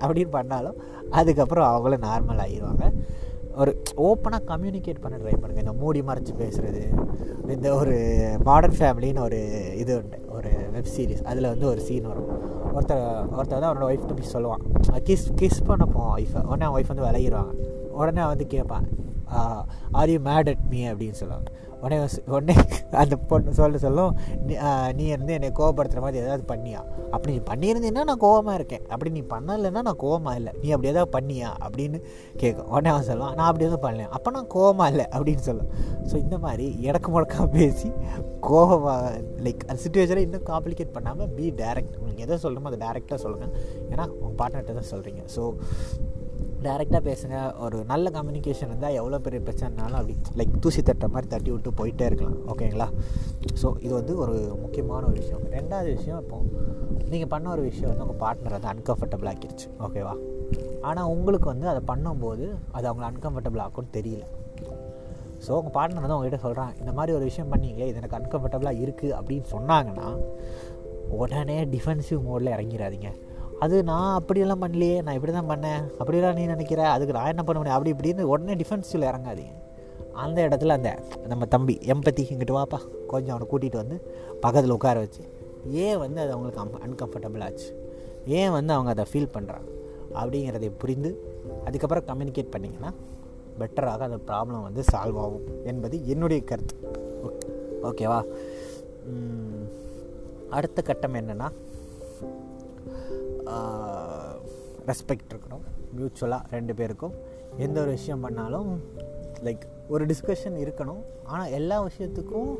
[0.02, 0.78] அப்படின்னு பண்ணாலும்
[1.20, 2.86] அதுக்கப்புறம் அவங்களும் நார்மல் ஆகிடுவாங்க
[3.62, 3.70] ஒரு
[4.08, 6.82] ஓப்பனாக கம்யூனிகேட் பண்ண ட்ரை பண்ணுங்கள் இந்த மூடி மறைச்சி பேசுகிறது
[7.54, 7.94] இந்த ஒரு
[8.48, 9.38] மாடர்ன் ஃபேமிலின்னு ஒரு
[9.82, 12.28] இது உண்டு ஒரு வெப் சீரிஸ் அதில் வந்து ஒரு சீன் வரும்.
[12.74, 13.04] ஒருத்தர்
[13.36, 14.62] ஒருத்தர் தான் அவனோட ஒய்ஃப் போய் சொல்லுவான்.
[15.08, 17.54] கிஸ் கிஸ் பண்ணப்போம் ஒய்ஃபை உடனே அவன் ஒய்ஃப் வந்து விளையிடுவாங்க
[18.00, 18.86] உடனே வந்து கேட்பான்
[20.00, 21.48] are you mad at me அப்படின்னு சொல்லுவாங்க.
[21.82, 21.98] உடனே
[22.36, 22.54] உடனே
[23.02, 24.12] அந்த பொண்ணு சொல்ல சொல்லும்
[24.98, 26.80] நீ இருந்து என்னை கோவப்படுத்துகிற மாதிரி ஏதாவது பண்ணியா?
[27.14, 28.84] அப்படி நீ பண்ணியிருந்தீங்கன்னா நான் கோவமாக இருக்கேன்.
[28.92, 30.52] அப்படி நீ பண்ணலைன்னா நான் கோவமாக இல்லை.
[30.62, 31.50] நீ அப்படி ஏதாவது பண்ணியா?
[31.66, 32.00] அப்படின்னு
[32.42, 35.06] கேட்கும் உடனே அவன் சொல்லுவான் நான் அப்படி எதுவும் பண்ணல அப்போ நான் கோவமாக இல்லை.
[35.16, 35.70] அப்படின்னு சொல்லும்
[36.10, 37.90] ஸோ இந்த மாதிரி இடக்கு முடக்கா பேசி
[38.48, 39.08] கோவமாக
[39.46, 43.52] லைக் அந்த சுச்சுவேஷனை இன்னும் காம்ப்ளிகேட் பண்ணாமல் பி டேரக்ட் உங்களுக்கு எதை சொல்லணுமோ அதை டேரெக்டாக சொல்லுங்கள்
[43.92, 45.42] ஏன்னா உங்கள் பார்ட்னர்கிட்ட தான் சொல்கிறீங்க ஸோ
[46.66, 47.36] டேரெக்டாக பேசுங்க.
[47.64, 52.06] ஒரு நல்ல கம்யூனிகேஷன் இருந்தால் எவ்வளோ பெரிய பிரச்சனைனாலும் அப்படி லைக் தூசி தட்டுற மாதிரி தட்டி விட்டு போயிட்டே
[52.10, 52.38] இருக்கலாம்.
[52.52, 52.88] ஓகேங்களா
[53.62, 55.44] ஸோ இது வந்து ஒரு முக்கியமான ஒரு விஷயம்.
[55.58, 56.38] ரெண்டாவது விஷயம் இப்போ
[57.12, 60.14] நீங்கள் பண்ண ஒரு விஷயம் வந்து உங்கள் பார்ட்னர் வந்து அன்கம்ஃபர்டபுள் ஆக்கிடுச்சு ஓகேவா
[60.88, 64.24] ஆனால் உங்களுக்கு வந்து அதை பண்ணும்போது அது அவங்கள அன்கம்ஃபர்டபுள் ஆக்கும்னு தெரியல.
[65.46, 69.16] ஸோ உங்கள் பார்ட்னர் வந்து உங்ககிட்ட சொல்கிறான் இந்த மாதிரி ஒரு விஷயம் பண்ணீங்களே இது எனக்கு அன்கம்ஃபர்டபுளாக இருக்குது
[69.18, 70.08] அப்படின்னு சொன்னாங்கன்னா
[71.18, 73.10] உடனே டிஃபென்சிவ் மோடில் இறங்கிடாதீங்க.
[73.64, 76.82] அது நான் அப்படியெல்லாம் பண்ணலையே நான் இப்படி தான் பண்ணேன் அப்படிலாம் நீ நினைக்கிற?
[76.94, 77.76] அதுக்கு நான் என்ன பண்ண முடியும்?
[77.76, 79.54] அப்படி இப்படின்னு உடனே டிஃபென்ஸில் இறங்காதீங்க
[80.24, 80.90] அந்த இடத்துல அந்த
[81.32, 82.78] நம்ம தம்பி எம்பத்தி இங்கிட்டு வாப்பா.
[83.12, 83.96] கொஞ்சம் அவனை கூட்டிகிட்டு வந்து
[84.44, 85.22] பக்கத்தில் உட்கார வச்சு
[85.84, 87.68] ஏன் வந்து அது அவங்களுக்கு அம் அன்கம்ஃபர்டபுள் ஆச்சு?
[88.38, 89.68] ஏன் வந்து அவங்க அதை ஃபீல் பண்ணுறாங்க
[90.20, 91.10] அப்படிங்கிறதை புரிந்து
[91.66, 92.90] அதுக்கப்புறம் கம்யூனிகேட் பண்ணிங்கன்னா
[93.60, 96.76] பெட்டராக அந்த ப்ராப்ளம் வந்து சால்வ் ஆகும் என்பது என்னுடைய கருத்து.
[97.88, 98.20] ஓகேவா
[100.56, 101.48] அடுத்த கட்டம் என்னென்னா
[104.90, 105.64] ரெஸ்பெக்ட் இருக்கணும்.
[105.96, 107.14] மியூச்சுவலாக ரெண்டு பேருக்கும்.
[107.64, 108.70] எந்த ஒரு விஷயம் பண்ணாலும்
[109.46, 111.02] லைக் ஒரு டிஸ்கஷன் இருக்கணும்.
[111.32, 112.50] ஆனால் எல்லா விஷயத்துக்கும்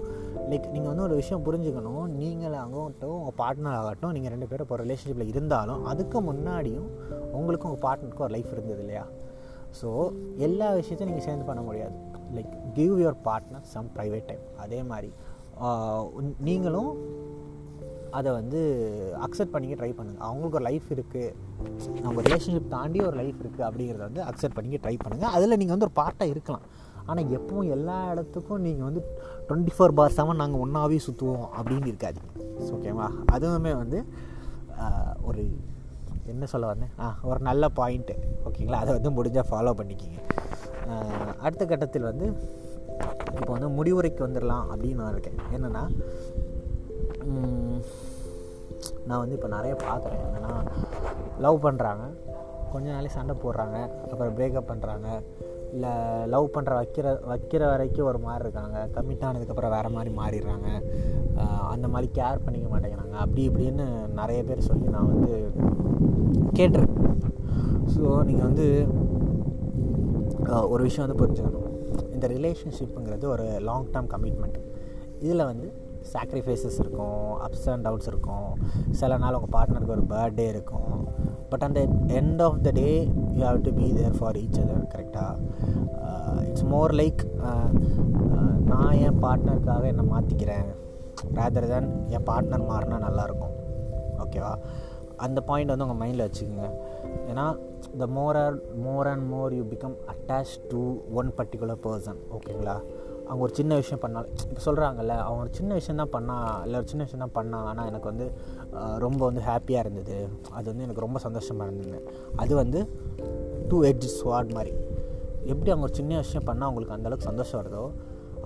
[0.51, 2.05] லைக் நீங்கள் வந்து ஒரு விஷயம் புரிஞ்சுக்கணும்.
[2.21, 6.89] நீங்கள் ஆகட்டும் உங்கள் பார்ட்னர் ஆகட்டும் நீங்கள் ரெண்டு பேரும் இப்போ ரிலேஷன்ஷிப்பில் இருந்தாலும் அதுக்கு முன்னாடியும்
[7.39, 9.05] உங்களுக்கும் உங்கள் பார்ட்னருக்கும் ஒரு லைஃப் இருந்தது இல்லையா?
[9.81, 9.89] ஸோ
[10.47, 11.97] எல்லா விஷயத்தையும் நீங்கள் சேர்ந்து பண்ண முடியாது.
[12.37, 15.11] Like give your partner some private time அதே மாதிரி
[16.49, 16.93] நீங்களும்
[18.17, 18.61] அதை வந்து
[19.27, 21.35] அக்செப்ட் பண்ணிக்க ட்ரை பண்ணுங்கள் அவங்களுக்கு ஒரு லைஃப் இருக்குது
[22.05, 25.89] அவங்க ரிலேஷன்ஷிப் தாண்டி ஒரு லைஃப் இருக்குது அப்படிங்கிறத வந்து அக்செப்ட் பண்ணிக்க ட்ரை பண்ணுங்கள் அதில் நீங்கள் வந்து
[25.89, 26.67] ஒரு பார்ட்டாக இருக்கலாம்.
[27.11, 29.03] ஆனால் எப்பவும் எல்லா இடத்துக்கும் நீங்கள் வந்து
[29.49, 32.21] டுவெண்ட்டி ஃபோர் பார் செவன் நாங்கள் ஒன்றாவே சுற்றுவோம் அப்படின்னு இருக்காது
[32.77, 34.01] ஓகேவா அதுவுமே வந்து
[35.29, 35.43] ஒரு
[36.33, 38.15] என்ன சொல்ல வந்தேன் ஆ ஒரு நல்ல பாயிண்ட்டு
[38.49, 40.19] ஓகேங்களா அதை வந்து முடிஞ்சால் ஃபாலோ பண்ணிக்கிங்க.
[41.45, 42.27] அடுத்த கட்டத்தில் வந்து
[43.39, 45.41] இப்போ வந்து முடிவுரைக்கு வந்துடலாம் அப்படின்னு நான் இருக்கேன்.
[45.57, 45.83] என்னென்னா
[49.09, 50.53] நான் வந்து இப்போ நிறைய பார்க்குறேன் என்னென்னா
[51.45, 52.05] லவ் பண்ணுறாங்க
[52.73, 53.77] கொஞ்ச நாளே சண்டை போடுறாங்க.
[54.11, 55.09] அப்புறம் பிரேக்கப் பண்ணுறாங்க
[55.75, 55.93] இல்லை
[56.35, 58.79] லவ் பண்ணுற வைக்கிற வைக்கிற வரைக்கும் ஒரு மாதிரி இருக்காங்க.
[58.97, 60.69] கமிட் ஆனதுக்கப்புறம் வேறு மாதிரி மாறிடுறாங்க.
[61.73, 63.17] அந்த மாதிரி கேர் பண்ணிக்க மாட்டேங்கிறாங்க.
[63.25, 63.87] அப்படி இப்படின்னு
[64.21, 65.33] நிறைய பேர் சொல்லி நான் வந்து
[66.59, 67.19] கேட்டிருக்கேன்.
[67.95, 68.67] ஸோ நீங்கள் வந்து
[70.73, 71.69] ஒரு விஷயம் வந்து புரிஞ்சுக்கணும்.
[72.15, 74.59] இந்த ரிலேஷன்ஷிப்புங்கிறது ஒரு லாங் டேர்ம் கமிட்மெண்ட்
[75.25, 75.69] இதில் வந்து
[76.13, 78.49] சாக்ரிஃபைசஸ் இருக்கும் அப்ஸ் அண்ட் டவுன்ஸ் இருக்கும்.
[79.01, 80.93] சில நாள் உங்கள் பார்ட்னருக்கு ஒரு பர்த்டே இருக்கும்.
[81.51, 81.81] பட் அந்த
[82.21, 82.89] end of the day
[83.37, 85.35] you have to be there for each other கரெக்டாக
[86.49, 87.23] இட்ஸ் மோர் லைக்
[88.73, 90.69] நான் என் பார்ட்னருக்காக என்னை மாற்றிக்கிறேன்
[91.39, 93.55] ரேதர் தேன் என் பார்ட்னர் மாறினா நல்லாயிருக்கும்.
[94.25, 94.53] ஓகேவா
[95.27, 96.67] அந்த பாயிண்ட் வந்து உங்கள் மைண்டில் வச்சுக்கோங்க.
[97.31, 97.45] ஏன்னா
[98.01, 98.57] the more or
[98.87, 100.81] more and more you become attach to
[101.21, 102.77] one particular person ஓகேங்களா
[103.29, 106.89] அவங்க ஒரு சின்ன விஷயம் பண்ணாலும் இப்போ சொல்கிறாங்கல்ல அவங்க ஒரு சின்ன விஷயம் தான் பண்ணா இல்லை ஒரு
[106.93, 108.27] சின்ன விஷயம் தான் பண்ணா ஆனால் எனக்கு வந்து
[109.05, 110.17] ரொம்ப வந்து ஹாப்பியாக இருந்தது.
[110.59, 111.99] அது வந்து எனக்கு ரொம்ப சந்தோஷமாக இருந்தது.
[112.43, 112.81] அது வந்து
[113.71, 114.73] டூ எட்ஜ் ஸ்வாட் மாதிரி.
[115.53, 117.85] எப்படி அவங்க ஒரு சின்ன விஷயம் பண்ணால் அவங்களுக்கு அந்தளவுக்கு சந்தோஷம் வருதோ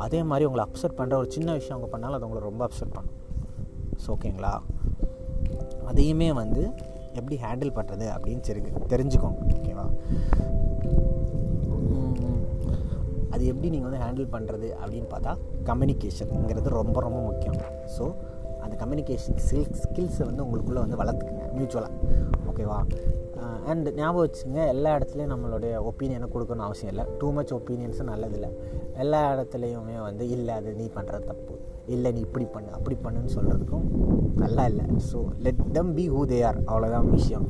[0.04, 3.18] அதே மாதிரி உங்களை அப்செட் பண்ணுற ஒரு சின்ன விஷயம் அவங்க பண்ணாலும் அது உங்களை ரொம்ப அப்செட் பண்ணும்.
[4.02, 4.52] ஸோ ஓகேங்களா
[5.90, 6.62] அதையுமே வந்து
[7.18, 8.60] எப்படி ஹேண்டில் பண்ணுறது அப்படின்னு சரி
[8.92, 9.86] தெரிஞ்சுக்கோங்க ஓகேவா
[13.42, 15.30] அது எப்படி நீங்கள் வந்து ஹேண்டில் பண்ணுறது அப்படின்னு பார்த்தா
[15.68, 17.56] கம்யூனிகேஷனுங்கிறது ரொம்ப ரொம்ப முக்கியம்.
[17.94, 18.04] ஸோ
[18.64, 21.90] அந்த கம்யூனிகேஷன் ஸ்கில் ஸ்கில்ஸை வந்து உங்களுக்குள்ளே வந்து வளர்த்துக்குங்க மியூச்சுவலாக
[22.50, 22.78] ஓகேவா
[23.72, 27.04] அண்ட் ஞாபகம் வச்சுங்க எல்லா இடத்துலையும் நம்மளுடைய ஒப்பீனியனை கொடுக்கணும் அவசியம் இல்லை.
[27.18, 28.50] டூ மச் ஒப்பீனியன்ஸும் நல்லதில்லை
[29.04, 31.54] எல்லா இடத்துலையுமே வந்து இல்லை அது நீ பண்ணுறது தப்பு.
[31.96, 33.86] இல்லை நீ இப்படி பண்ணு அப்படி பண்ணுன்னு சொல்கிறதுக்கும்
[34.44, 34.86] நல்லா இல்லை.
[35.10, 37.46] So let them be who they are அவ்வளோதான் விஷயம்.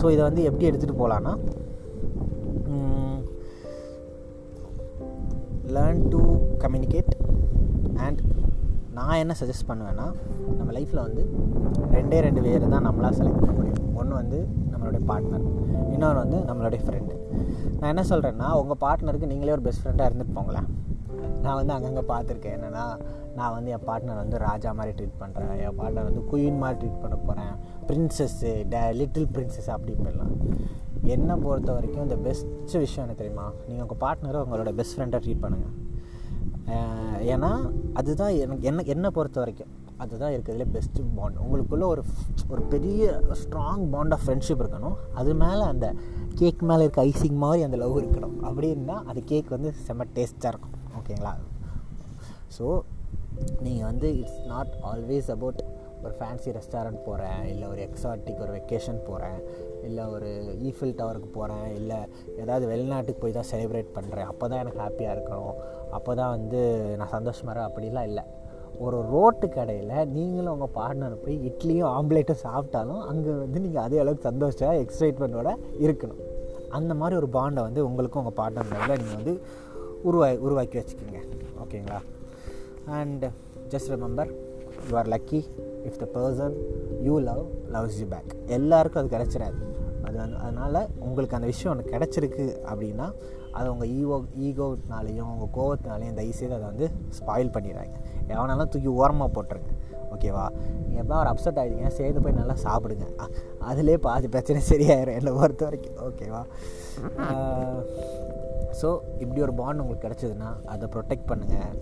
[0.00, 1.34] ஸோ இதை வந்து எப்படி எடுத்துகிட்டு போகலான்னா
[5.74, 6.20] லேர்ன் டு
[6.58, 7.12] கம்யூனிகேட்
[7.96, 8.20] அண்ட்
[8.94, 10.06] நான் என்ன சஜஸ்ட் பண்ணுவேன்னா
[10.58, 11.22] நம்ம லைஃப்பில் வந்து
[11.92, 13.80] ரெண்டே ரெண்டு பேர் தான் நம்மளாக செலக்ட் பண்ண முடியும்.
[13.94, 14.38] ஒன்று வந்து
[14.72, 15.46] நம்மளுடைய பார்ட்னர்
[15.94, 17.14] இன்னொன்று வந்து நம்மளுடைய ஃப்ரெண்டு
[17.80, 20.68] நான் என்ன சொல்கிறேன்னா உங்கள் பார்ட்னருக்கு நீங்களே ஒரு பெஸ்ட் ஃப்ரெண்டாக இருந்துட்டு போங்களேன்.
[21.42, 22.56] நான் வந்து அங்கங்கே பார்த்துருக்கேன்.
[22.58, 22.84] என்னென்னா
[23.36, 27.02] நான் வந்து என் பார்ட்னர் வந்து ராஜா மாதிரி ட்ரீட் பண்ணுறேன் என் பார்ட்னர் வந்து குயின் மாதிரி ட்ரீட்
[27.02, 27.54] பண்ண போகிறேன்
[27.88, 30.34] ப்ரின்ஸஸ்ஸு ட லிட்டில் ப்ரின்ஸஸ் அப்படி போயிடலாம்
[31.14, 33.46] என்னை பொறுத்த வரைக்கும் இந்த பெஸ்ட் விஷயம் என்ன தெரியுமா?
[33.68, 35.78] நீங்கள் உங்கள் பார்ட்னரை உங்களோட பெஸ்ட் ஃப்ரெண்டாக ட்ரீட் பண்ணுங்கள்
[37.32, 37.50] ஏன்னா
[38.00, 42.02] அதுதான் எனக்கு என்ன என்னை பொறுத்த வரைக்கும் அதுதான் இருக்கிறதுல பெஸ்ட்டு பாண்ட் உங்களுக்குள்ளே ஒரு
[42.52, 44.96] ஒரு பெரிய ஸ்ட்ராங் பாண்ட் ஆஃப் ஃப்ரெண்ட்ஷிப் இருக்கணும்.
[45.20, 45.86] அது மேலே அந்த
[46.40, 48.36] கேக் மேலே இருக்க ஐசிங் மாதிரி அந்த லவ் இருக்கணும்.
[48.48, 50.76] அப்படி இருந்தால் அது கேக் வந்து செம்ம டேஸ்ட்டாக இருக்கும்.
[51.00, 51.34] ஓகேங்களா?
[52.58, 52.82] ஸோ
[53.64, 55.62] நீங்கள் வந்து இட்ஸ் நாட் ஆல்வேஸ் அபவுட்
[56.04, 59.40] ஒரு ஃபேன்சி ரெஸ்டாரண்ட் போகிறேன் இல்லை ஒரு எக்ஸாட்டிக் ஒரு வெக்கேஷன் போகிறேன்
[59.88, 60.28] இல்லை ஒரு
[60.68, 61.98] ஈஃபில் டவருக்கு போகிறேன் இல்லை
[62.42, 65.56] ஏதாவது வெளிநாட்டுக்கு போய் தான் செலிப்ரேட் பண்ணுறேன் அப்போ தான் எனக்கு ஹாப்பியாக இருக்கணும்.
[65.96, 66.60] அப்போ தான் வந்து
[67.00, 68.24] நான் சந்தோஷமாக அப்படிலாம் இல்லை.
[68.84, 74.28] ஒரு ரோட்டு கடையில் நீங்களும் உங்கள் பார்ட்னர் போய் இட்லியும் ஆம்லேட்டும் சாப்பிட்டாலும் அங்கே வந்து நீங்கள் அதே அளவுக்கு
[74.30, 75.50] சந்தோஷம் எக்ஸைட்மெண்ட்டோட
[75.84, 76.22] இருக்கணும்.
[76.78, 79.34] அந்த மாதிரி ஒரு பாண்டை வந்து உங்களுக்கும் உங்கள் பார்ட்னர் நீங்கள் வந்து
[80.08, 81.20] உருவா உருவாக்கி வச்சுக்கோங்க.
[81.64, 82.00] ஓகேங்களா
[83.00, 83.24] and
[83.74, 84.30] just remember
[84.88, 85.40] you are lucky
[85.88, 86.56] if the person
[87.08, 89.60] you love loves you back எல்லாருக்கும் அது கிடச்சிடாது
[90.06, 93.06] அது வந்து அதனால் உங்களுக்கு அந்த விஷயம் ஒன்று கிடச்சிருக்கு அப்படின்னா
[93.58, 94.16] அது உங்கள் ஈகோ
[94.46, 96.86] ஈகோனாலேயும் உங்கள் கோவத்தினாலையும் தயவுசெய்து அதை வந்து
[97.18, 97.96] ஸ்பாயில் பண்ணிடுறாங்க
[98.34, 99.70] எவனாலும் தூக்கி ஓரமாக போட்டுருங்க.
[100.14, 100.44] ஓகேவா
[100.84, 103.06] நீங்கள் எப்போ ஒரு அப்செட் ஆகிடுங்க சேர்ந்து போய் நல்லா சாப்பிடுங்க.
[103.70, 105.98] அதிலே பாதி பிரச்சனை சரியாயிரும் என்னை பொறுத்த வரைக்கும்.
[106.08, 106.42] ஓகேவா
[108.80, 108.88] ஸோ
[109.22, 111.72] இப்படி ஒரு பாண்ட் உங்களுக்கு கிடச்சிதுன்னா அதை ப்ரொடெக்ட் பண்ணுங்கள்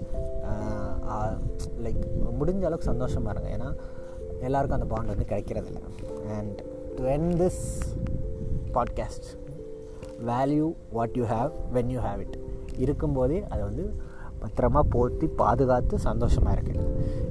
[1.85, 2.03] லைக்
[2.41, 3.51] முடிஞ்ச அளவுக்கு சந்தோஷமாக இருங்க.
[3.57, 3.69] ஏன்னா
[4.41, 5.81] எல்லாருக்கும் அந்த பாண்ட் வந்து கிடைக்கிறதில்ல.
[6.39, 6.63] And
[6.97, 7.63] to end this
[8.75, 9.29] podcast
[10.27, 12.39] value what you have when you have it
[12.77, 13.85] இருக்கும்போதே அதை வந்து
[14.43, 16.85] பத்திரமா போர்த்தி பாதுகாத்து சந்தோஷமாக இருக்குது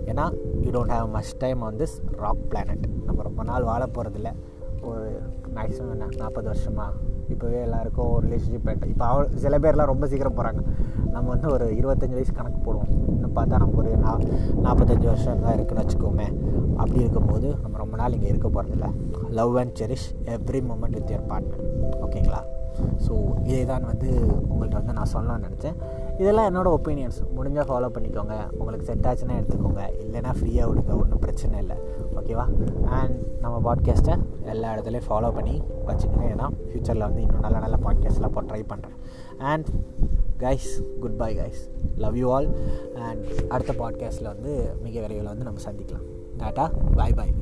[0.05, 0.25] ஏன்னா
[0.61, 4.31] you don't have much time on this rock planet நம்ம ரொம்ப நாள் வாழ போகிறதில்ல
[4.81, 5.05] ஒரு
[5.55, 6.93] மேக்ஸிமம் என்ன நாற்பது வருஷமாக
[7.29, 10.61] இப்போவே எல்லாருக்கும் ரிலேஷன்ஷிப் இப்போ அவ சில பேர்லாம் ரொம்ப சீக்கிரம் போகிறாங்க
[11.13, 12.91] நம்ம வந்து ஒரு இருபத்தஞ்சி வயசு கணக்கு போடுவோம்.
[13.15, 14.13] இன்னும் பார்த்தா நமக்கு ஒரு நா
[14.65, 16.27] நாற்பத்தஞ்சு வருஷம் தான் இருக்குன்னு வச்சுக்கோமே.
[16.81, 18.87] அப்படி இருக்கும்போது நம்ம ரொம்ப நாள் இங்கே இருக்க போகிறதில்ல
[19.39, 21.65] love and cherish every moment with your partner
[22.05, 22.41] ஓகேங்களா
[23.05, 23.13] ஸோ
[23.49, 24.09] இதை தான் வந்து
[24.51, 25.77] உங்கள்கிட்ட வந்து நான் சொல்லணும்னு நினச்சேன்.
[26.21, 28.35] இதெல்லாம் என்னோடய ஒப்பீனியன்ஸ் முடிஞ்சால் ஃபாலோ பண்ணிக்கோங்க.
[28.59, 29.83] உங்களுக்கு செட் ஆச்சுன்னா எடுத்துக்கோங்க.
[30.03, 30.93] இல்லைன்னா ஃப்ரீயாக விடுங்க.
[31.01, 31.77] ஒன்றும் பிரச்சனை இல்லை.
[32.19, 32.45] ஓகேவா
[32.99, 34.15] அண்ட் நம்ம பாட்காஸ்ட்டை
[34.53, 35.55] எல்லா இடத்துலையும் ஃபாலோ பண்ணி
[35.89, 36.27] வச்சுக்கோங்க.
[36.35, 38.97] ஏன்னா ஃப்யூச்சரில் வந்து இன்னும் நல்ல நல்ல பாட்காஸ்ட்லாம் இப்போ ட்ரை பண்ணுறேன்
[39.39, 39.67] and
[40.39, 42.47] guys goodbye guys love you all
[42.95, 46.05] and அடுத்த பாட்காஸ்ட்டில் வந்து மிக விரைவில் வந்து நம்ம சந்திக்கலாம்.
[46.37, 47.33] டாட்டா பாய் பாய்